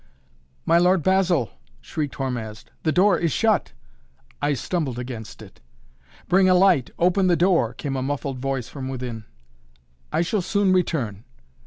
[0.65, 3.73] "My Lord Basil" shrieked Hormazd, "the door is shut"
[4.41, 5.61] "I stumbled against it."
[6.27, 9.25] "Bring a light open the door" came a muffled voice from within.
[10.11, 11.23] "I shall soon return."